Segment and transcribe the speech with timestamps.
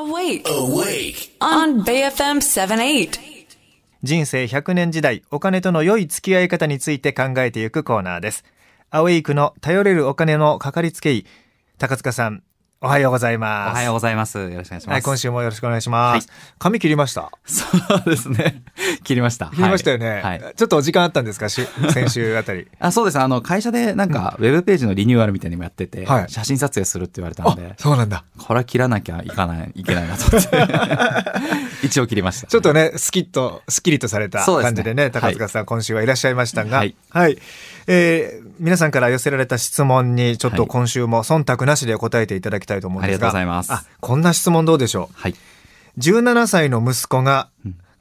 [0.00, 0.44] Awake.
[0.46, 1.36] Awake.
[1.40, 3.20] On BFM 78.
[4.02, 8.42] 人生100年時代、お金との良い付き合い方について考えていくコーナーです。
[8.88, 11.26] アウェイクの頼れるお金のかかりつけ医、
[11.76, 12.42] 高塚さん、
[12.82, 13.76] おはようございおます。
[13.76, 14.38] はようございます。
[14.38, 14.88] よろしくお願いします。
[14.88, 16.26] はい、今週もよろしくお願いします。
[16.58, 17.62] 髪切りましたそ
[18.06, 18.62] うですね。
[19.04, 19.50] 切りました。
[19.50, 20.22] 切りましたよね、はい。
[20.22, 21.50] はいちょっとお時間あったんですか？
[21.50, 21.60] し
[21.92, 22.68] 先週あたり。
[22.78, 23.18] あそうです。
[23.20, 28.24] あの、会社でなんか、ウェブページのリニューアルみたいにもやってて、はい写真撮影するって言われたあので、そうなんだ。
[28.38, 30.66] これは切らなきゃいかない、いけないなと思って。
[31.86, 32.46] 一応切りました。
[32.46, 37.38] ちょっとね、スキッと、スッキリとされた感じでね、はい高塚さん、今週はいらっしゃいましたが、ははいい。
[37.88, 43.72] えー皆さんから寄せられた質問に、ちょっとはい今週も忖度なしで答えていただきたいと思うんですが、ありがとうございます。
[43.72, 45.14] あ、こんな質問どうでしょう？
[45.14, 45.34] はい。
[45.98, 47.50] 17歳の息子が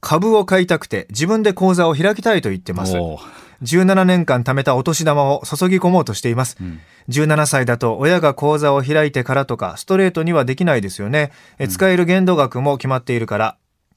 [0.00, 2.96] 株を買いたくて自分で口座を開きたいと言ってます。
[2.96, 3.44] おー。
[3.62, 6.80] 17年間貯めたお年玉を注ぎ込もうとしています、ん。
[7.08, 11.30] 17歳だと親が口座を開いてからとかストレートにはできないですよね。
[11.58, 13.56] え使える限度額も決まっているから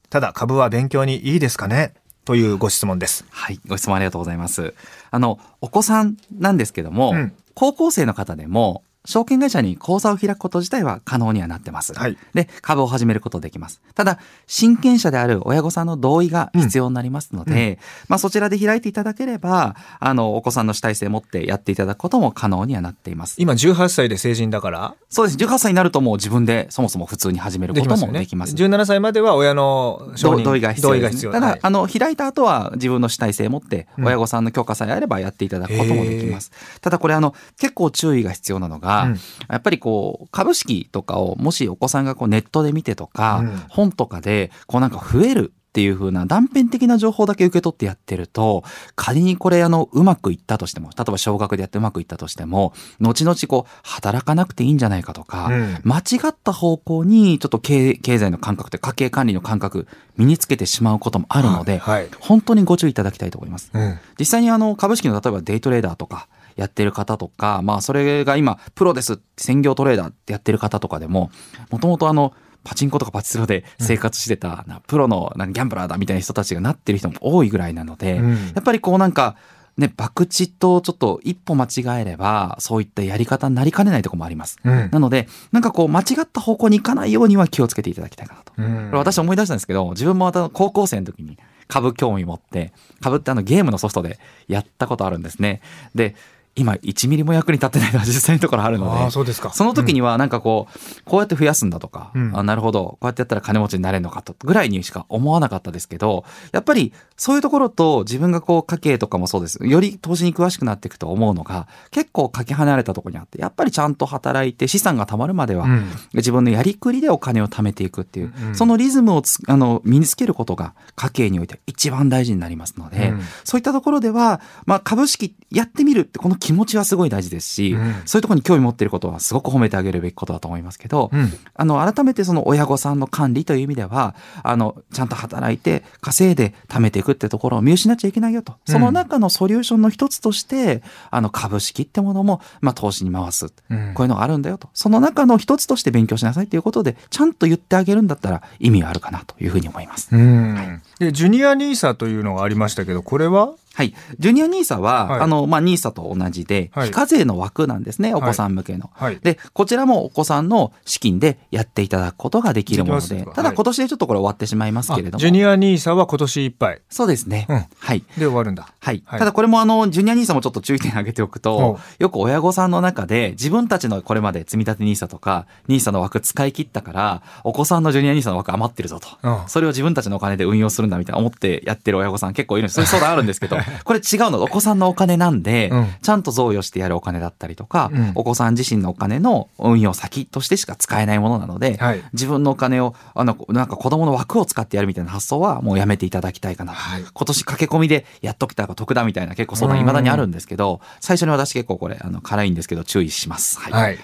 [0.09, 1.93] ただ株は勉強にいいですかね？
[2.23, 3.26] というご質問です。
[3.29, 3.60] はい。
[3.68, 4.73] ご質問ありがとうございます。
[5.12, 7.34] あの、お子さんなんですけども、うん。
[7.54, 11.94] 高校生の方でも、証券会社に口座を開くこと自体は可能にはなってます。
[11.94, 13.82] はいで、株を始めることできます。
[13.96, 23.35] ただ、親権者である親御さんの同意が必要になりますので、まあそちらで開いていただければ、あの、お子さんの主体性を持ってやっていただくことも可能にはなっています。
[23.40, 24.96] 今18歳で成人だから？
[25.10, 25.38] そうです。
[25.38, 28.55] 18歳になるともう自分でそもそも普通に始めることできますよねもできます。
[28.55, 39.17] 17歳までは親の承認同同意が必要です、ね、必要ただ、はいあの開いた後は自分の主体性を持ってうん親御さんの許可さえあればやっていただくこともできます、ただこれあの結構注意が必要なのが、うん。
[39.49, 43.48] やっぱりこう株式とかをもしお子さんがこうネットで見てとか、うん。
[43.70, 48.63] 本とかでこうなんか増えるっていう風な断片的な情報だけ受け取ってやってると
[48.95, 55.77] 仮にこれあのうまくいったとしても例えば少額でやってうまくいったとしても後々こう働かなくていいんじゃないかとか、うん。
[55.84, 62.01] 間違った方向にちょっと経経済の感覚というか家計管理の感覚身につけてしまうこともあるので、はい。
[62.01, 62.09] はい。
[62.20, 63.70] 本当にご注意いただきたいと思います。
[63.71, 63.99] うん。
[64.17, 66.27] 実際にあの株式の例えばデイトレーダーとか
[66.57, 71.31] やってる方とか、まあそれが今プロです専業トレーダーってやってる方とかでも、
[71.72, 79.38] もともとあの、パチンコとかパチスロで生活してた、なプロのなんかギャンブラーだみたいな人たちがなってる人も多いぐらいなので、うんやっぱりこうなんか、
[79.78, 84.57] ね、博打とちょっと一歩間違えれば、そういったやり方になりかねないところもあります。
[84.63, 88.53] うんなので、なんかこう間違った方向に行かないようには気をつけていただきたいかなと。
[88.57, 95.62] うん私思い出したんですけど、自分もまた高校生の時に株興味持って、株ってあのゲームのソフトでやったことあるんですね。
[95.96, 96.16] で、
[96.57, 99.51] 今1ミリも役に立ってないのは実際のところあるので、そうですか。
[99.53, 102.38] その時にはなんかこう、こうやって増やすんだとか、うん。
[102.38, 109.59] あなるほど、こうやってやったら金持ちになれるのかと、ぐらいにしか思わなかったですけど、やっぱりそういうところと自分がこう家計とかもそうです。
[109.66, 115.85] より投資に詳しくなっていくと思うのが、結構かけ離れたところにあって、やっぱりちゃんと働いて資産が貯まるまでは、うん。
[116.13, 118.56] 自分のやりくりでお金を貯めていくっていう、うん。
[118.56, 123.22] そのリズムをつあの身につけることが家計において一番大事になりますので、うん。
[123.44, 128.02] そういったところでは、まあ、株式やってみるってこの気持ちはすごい大事ですし、うん。
[128.06, 131.30] そういうところに興味持っていることはすごく褒めてあげるべきことだと思いますけど、うん。
[131.53, 138.56] あの改めてその親御さんの管理という意味ではあのちゃんと働いて稼いで貯めていくってところを見失っちゃいけないよと。
[138.66, 140.81] その中のソリューションの一つとして、
[141.12, 143.94] あの株式ってものも、まあ、投資に回す、うん。
[143.94, 144.69] こういうのがあるんだよと。
[144.74, 150.16] その中の一つとして勉強しなさいということでちゃんと言ってあげるんだったら意味はあるかなというふうに思います。
[150.16, 150.81] うん。
[151.00, 153.93] でジュニアニーサというのがありましたけどこれははい。
[154.17, 158.89] ジュニアニーサは、はいあの、まあ、ニーサと同じで、はい非課税の枠なんですね、お子さん向けの。
[158.93, 165.16] はいで、こちらもお子さんの資金でやっていただくことができるものでただはい今年でちょっとこれ終わってしまいますけれども。
[165.17, 167.45] あジュニアニーサは今年いっぱいそうですね。
[167.49, 168.03] うんはい。
[168.17, 169.03] で終わるんだはい。
[169.05, 179.07] はいただこれもあの、ジュニアニーサもちょっと注意点挙げておくほと、よく親御さんの中で自分たちのこれまで積み立てニーサとか、ニーサの枠使い切ったから、お子さんのジュニアニーサの枠余ってるぞと。
[179.21, 182.75] うんそれを自分たちのお金で運用するんだみたいな思ってやってる親御さん結構いるんです。
[182.75, 184.41] そういう相談あるんですけど、 これ違うの。
[184.41, 196.79] お子さんのお金なんで、うんちゃんと贈与してやるお金だったりとか、うんお子さん自身のお金の運用先としてしか使えないものなので、はい自分のお金を、あの、なんか子供の枠を使ってやるみたいな発想はもうやめていただきたいかなと。
[196.79, 203.59] はい今年駆け込みでやっときた方が得だみたいな結構相談未だにあるんですけど、最初に私結構これ、あの、辛いんですけど注意します。
[203.59, 203.73] はい。
[203.73, 203.97] はいはい。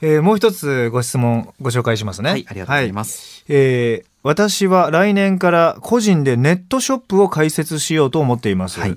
[0.00, 8.96] えーもう一つご質問ご紹介しますねはいありがとうございますえー私は来年から個人でネットショップを開設しようと思っています、はい。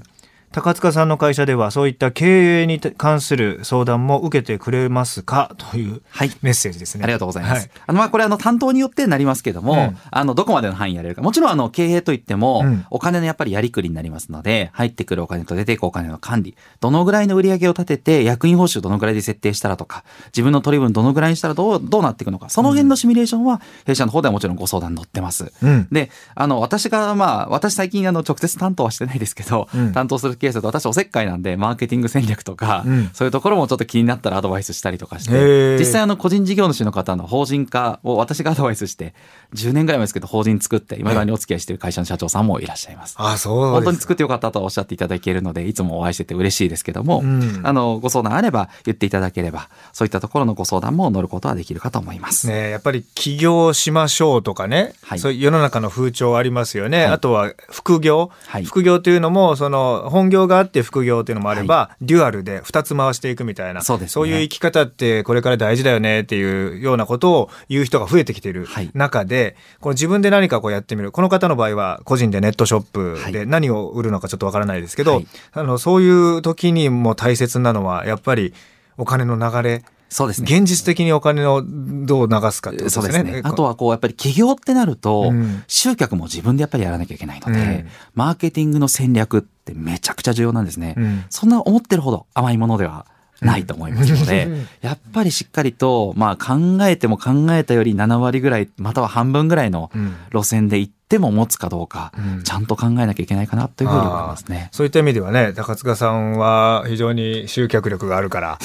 [0.52, 5.54] 高塚さんの会社ではそういった経営に関する相談も受けてくれますか？
[5.58, 6.32] というはい。
[6.42, 7.04] メッセージですね。
[7.04, 7.60] ありがとうございます。
[7.60, 7.70] はい。
[7.86, 9.98] あの、まあ、これあの、担当によってなりますけども、うん。
[10.10, 11.22] あの、どこまでの範囲やれるか。
[11.22, 12.86] もちろんあの、経営といっても、うん。
[12.90, 25.52] お金のやっぱりやりくりになりますので、入ってくるお金と出ていくお金の管理、どのぐらいの売り上げを立てて、役員報酬どのぐらいで設定したらとか、自分の取り分どのぐらいにしたらどう、どうなっていくのか、その辺のシミュレーションは、弊社の方ではもちろんご相談乗ってます。
[25.62, 25.88] うん。
[25.92, 29.92] で、あの、私が、まあ、私最近、あの、直接担当はしてないですけど、うん。
[29.92, 33.10] 担当するケースだと、私おせっかいなんで、マーケティング戦略とか、うん。
[33.14, 39.14] そういうところもちょっと気になったらアドバイスしたりとかして、実際あの、個人事業主の方の法人化を私がアドバイスして、
[39.54, 43.16] 10年ぐらい前ですけど、法人作って、未だにお付き合いしている会社の社長さんもいらっしゃいます。
[43.18, 43.72] あ、そうです。
[43.74, 47.62] 本当に作ってよかったとおっしゃっていただけるので、いつもお会いしてて嬉しいですけども、うん。
[47.64, 52.48] あの、ご相談あれば言っていただければ、そういったところのご相談も乗ることはできるかと思います。
[52.48, 55.20] ね、やっぱり起業しましょうとかね、はい。
[55.20, 57.14] そういう世の中の風潮ありますよね、はい。
[57.14, 58.66] あとは副業、はい。
[58.66, 64.28] 副業というのもその本業があって副業というのもあれば、デュアルで2つ回していくみたいなそうですね。
[64.28, 68.92] いう生き方ってこれから大事だよねっていうようなことを言う人が増えてきているはい。
[68.94, 71.12] 中で、この自分で何かこうやってみる。
[71.12, 73.48] この方の場合は個人でネットショップではい。
[73.48, 75.28] 何を売るのかちょっとわからないですけど、はい。
[75.54, 78.54] あのそういう時にも大切なのはやっぱり
[78.98, 80.48] お金の流れそうですね。
[80.50, 82.90] 現実的にお金をどう流すかってことでね。
[82.90, 83.42] そうですすね。
[83.44, 85.64] あとはこうやっぱり起業ってなると、うん。
[85.68, 87.88] 集客も自分でやっぱりやらなきゃいけないので、うん。
[88.16, 90.96] マーケティングの戦略ってめちゃくちゃ重要なんですね。
[90.98, 91.26] うん。
[91.30, 93.06] そんな思ってるほど甘いものでは
[93.42, 94.68] ないと思いますので、うん。
[94.82, 100.16] やっぱりしっかりと、まあ考えても考えたより7割ぐらい、または半分ぐらいのうん。
[100.32, 104.70] 路線で行っても持つかどうか、うんちゃんと考えなきゃいけないかなというふうに思いますね。
[104.72, 108.60] そういった意味ではね、高塚さんは非常に集客力があるから。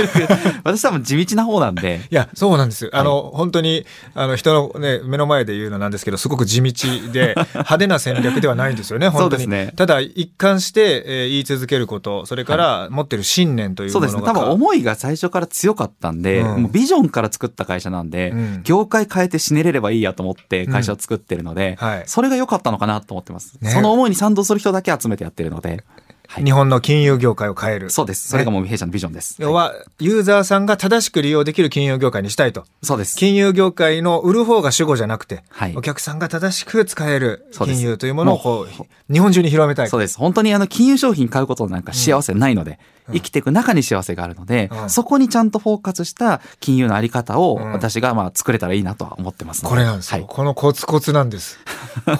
[0.64, 2.90] 私多分地道な方なんで、 いや、そうなんですよ。
[2.92, 6.72] あの、本当に、あの、人のね、目の前で言うのなんですけど、すごく地道
[7.12, 9.42] で、 派手な戦略ではないんですよね、本当に。
[9.42, 14.08] そうですねただ、一貫して、えー言い続けること、それから持ってる信念というものが。
[14.08, 14.40] そうですね。
[14.40, 22.02] 多分思いが最初から強かったんで、うんもうビジョンから作った会社なんで、うん業界変えて死ねれればいいやと思って会社を作ってるので、うんはい。
[22.06, 23.58] それが良かったのかなと思ってます。
[23.60, 23.70] ね。
[23.70, 26.05] その思いに賛同する人だけ集めてやってるので、はい
[26.44, 27.90] 日本の金融業界を変える。
[27.90, 28.28] そうです。
[28.28, 29.36] それがもう弊社のビジョンです。
[29.38, 32.64] 要は、ユーザーさんが正しく利用できる金融業界にしたいと。
[32.82, 33.16] そうです。
[33.16, 39.88] 金融業界の売る方が主語じゃなくて、はいお客さんが正しく使える金融というものをこもう日本中に広めたい。
[39.88, 40.18] そうです。
[40.18, 42.78] 本当にあの金融商品買うことなんか幸せないので、
[43.12, 51.58] 生きていく中に幸せがあるので、うんそこにちゃんとフォーカスした金融のあり方をうん私がまあ作れたらいいなとは思ってますのでこれなんですよ、はいこのコツコツなんです。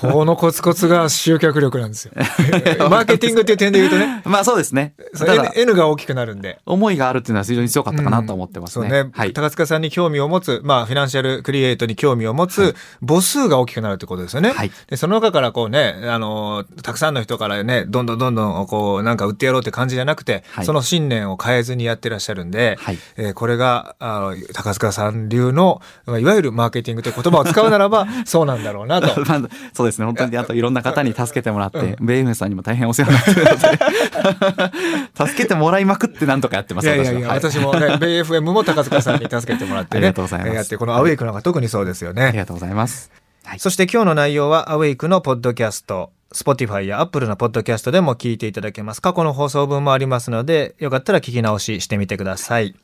[0.01, 2.13] このコツコツが集客力なんですよ。
[2.89, 4.95] マーケティングっていう点で言うとね、 まあそうですね。
[5.21, 6.59] N, N が大きくなるんで。
[6.67, 8.89] 思いがあるっていうのは非常に強かったかなと思ってますね。
[8.89, 9.33] そうね、はい。
[9.33, 12.75] 高塚さんに興味を持つ、まあ、フィナンシャルクリエイトに興味を持つ
[13.07, 14.53] 母数が大きくなるってことですよね。
[14.53, 29.21] はいで、その中からこうね、あの、たくさんの人からね、どんどんどんどん、こう、なんか売ってやろうって感じじゃなくて、はいその信念を変えずにやってらっしゃるんで、はいえーこれが、あの高塚さん流の、まあいわゆるマーケティングという言葉を使うならば、 そうなんだろうなと。
[29.25, 29.41] まあ
[29.73, 30.07] そうですね。
[30.07, 33.79] 本当にあといろんな方に助けてもらって、ベイフンさんにも大変お世話になってるので、
[35.17, 36.87] 助けてもらいまくってなんとかやってます。
[36.87, 39.99] いやいやいや、ははい私もね、 ベイ FM も高塚さんに助けてもらってね。
[39.99, 42.25] ありがとうございますやって、このアウェイクなんか特にそうですよね。
[42.25, 43.11] ありがとうございます。
[43.45, 43.59] はい。
[43.59, 49.03] そして今日の内容はアウェイクのポッドキャスト、Spotify や Apple のポッドキャストでも聞いていただけます。
[49.03, 52.75] 過去の放送分もありますので、よかったら聞き直ししてみてください。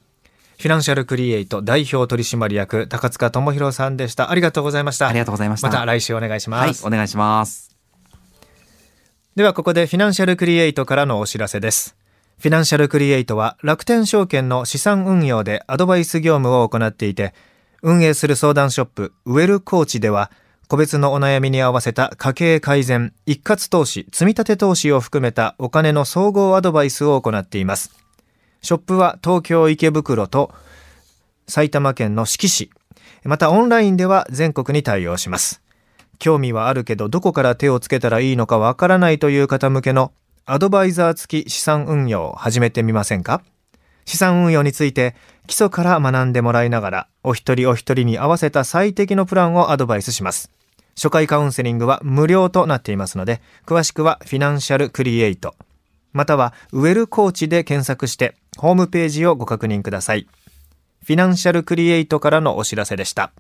[0.58, 4.31] フィナンシャルクリエイト代表取締役高塚智博さんでした。
[4.31, 5.08] ありがとうございました。
[5.08, 6.75] ありがとうございましたまた来週お願いしはいま。
[6.75, 6.87] す。
[6.87, 7.71] お願いします。
[9.34, 11.96] ではここでフィナンシャルクリエイトからのお知らせです。
[12.38, 17.32] フィナンシャルクリエイトは楽天証券の資産運用でアドバイス業務を行っていて、
[17.81, 20.31] 運営する相談ショップウェルコーチでは、
[20.69, 27.90] 個別のお悩みに合わせた家計改善、一括投資、積立投資を含めたお金の総合アドバイスを行っています。
[28.61, 30.52] ショップは東京池袋と
[31.49, 32.71] 埼玉県の志木市、
[33.25, 35.62] またオンラインでは全国に対応します。
[36.23, 40.12] 興味はあるけどどこから手をつけたらいいのかわからないという方向けの
[40.47, 43.43] アドバイザー付き資産運用を始めてみませんか？
[44.05, 45.17] 資産運用について
[45.49, 50.52] 基礎から学んでもらいながらお一人お一人に合わせた最適のプランをアドバイスします。
[50.95, 55.57] 初回カウンセリングは無料となっていますので詳しくはフィナンシャルクリエイト
[56.12, 60.29] またはウェルコーチで検索してホームページをご確認ください。
[61.05, 63.33] フィナンシャルクリエイトからのお知らせでした。